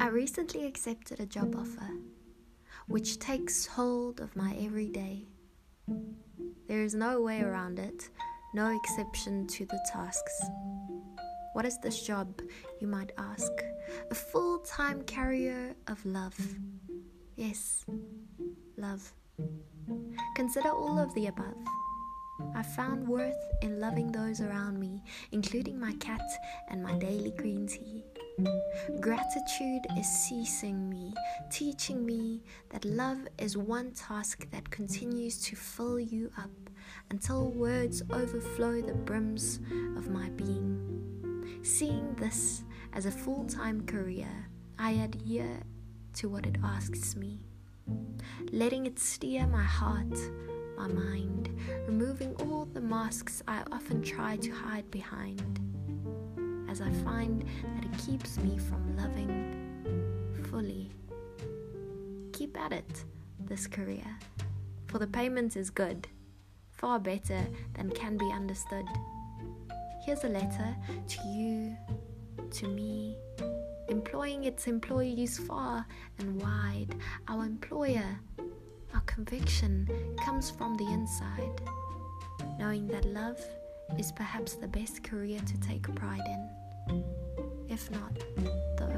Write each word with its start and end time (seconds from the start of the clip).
I 0.00 0.08
recently 0.08 0.66
accepted 0.66 1.20
a 1.20 1.26
job 1.26 1.54
offer 1.56 1.88
which 2.86 3.18
takes 3.18 3.66
hold 3.66 4.20
of 4.20 4.36
my 4.36 4.54
everyday. 4.60 5.26
There 6.68 6.82
is 6.82 6.94
no 6.94 7.22
way 7.22 7.40
around 7.40 7.78
it, 7.78 8.10
no 8.54 8.76
exception 8.76 9.46
to 9.46 9.64
the 9.66 9.78
tasks. 9.90 10.42
What 11.54 11.64
is 11.64 11.78
this 11.78 12.02
job, 12.02 12.42
you 12.80 12.86
might 12.86 13.12
ask? 13.16 13.52
A 14.10 14.14
full 14.14 14.58
time 14.58 15.02
carrier 15.04 15.74
of 15.86 16.04
love. 16.04 16.36
Yes, 17.36 17.84
love. 18.76 19.12
Consider 20.36 20.70
all 20.70 20.98
of 20.98 21.14
the 21.14 21.28
above. 21.28 21.56
I 22.54 22.62
found 22.62 23.06
worth 23.06 23.34
in 23.62 23.80
loving 23.80 24.10
those 24.10 24.40
around 24.40 24.78
me, 24.78 25.02
including 25.32 25.78
my 25.78 25.92
cat 25.94 26.22
and 26.68 26.82
my 26.82 26.94
daily 26.98 27.30
green 27.30 27.66
tea. 27.66 28.04
Gratitude 29.00 29.86
is 29.96 30.08
ceasing 30.08 30.90
me, 30.90 31.14
teaching 31.50 32.04
me 32.04 32.42
that 32.70 32.84
love 32.84 33.18
is 33.38 33.56
one 33.56 33.92
task 33.92 34.50
that 34.50 34.68
continues 34.70 35.40
to 35.42 35.54
fill 35.54 36.00
you 36.00 36.32
up 36.36 36.50
until 37.10 37.50
words 37.50 38.02
overflow 38.10 38.80
the 38.80 38.94
brims 38.94 39.60
of 39.96 40.10
my 40.10 40.30
being. 40.30 41.60
Seeing 41.62 42.12
this 42.16 42.64
as 42.92 43.06
a 43.06 43.10
full 43.10 43.44
time 43.44 43.86
career, 43.86 44.48
I 44.80 44.90
adhere 44.92 45.60
to 46.14 46.28
what 46.28 46.44
it 46.44 46.56
asks 46.64 47.14
me, 47.14 47.38
letting 48.50 48.86
it 48.86 48.98
steer 48.98 49.46
my 49.46 49.62
heart, 49.62 50.18
my 50.76 50.88
mind, 50.88 51.56
removing 51.86 52.34
all 52.40 52.66
the 52.72 52.80
masks 52.80 53.44
I 53.46 53.62
often 53.70 54.02
try 54.02 54.36
to 54.38 54.50
hide 54.50 54.90
behind 54.90 55.60
as 56.68 56.80
I 56.80 56.90
find 57.04 57.44
that 57.74 57.84
it 57.84 57.98
keeps 57.98 58.38
me 58.38 58.58
from 58.58 58.96
loving 58.96 59.54
fully. 60.50 60.90
Keep 62.32 62.58
at 62.60 62.72
it, 62.72 63.04
this 63.40 63.66
career, 63.66 64.04
for 64.86 64.98
the 64.98 65.06
payment 65.06 65.56
is 65.56 65.70
good, 65.70 66.06
far 66.70 66.98
better 66.98 67.40
than 67.74 67.90
can 67.90 68.16
be 68.16 68.30
understood. 68.30 68.86
Here's 70.04 70.24
a 70.24 70.28
letter 70.28 70.76
to 71.08 71.28
you, 71.28 71.76
to 72.50 72.68
me, 72.68 73.16
employing 73.88 74.44
its 74.44 74.66
employees 74.66 75.38
far 75.38 75.86
and 76.18 76.40
wide. 76.40 76.94
Our 77.28 77.44
employer, 77.44 78.18
our 78.94 79.00
conviction 79.06 79.88
comes 80.24 80.50
from 80.50 80.74
the 80.76 80.86
inside, 80.86 81.60
knowing 82.58 82.86
that 82.88 83.04
love 83.06 83.40
is 83.98 84.12
perhaps 84.12 84.54
the 84.54 84.68
best 84.68 85.02
career 85.02 85.40
to 85.40 85.60
take 85.60 85.82
pride 85.94 86.26
in. 86.26 87.04
If 87.68 87.90
not 87.90 88.14
the 88.76 88.93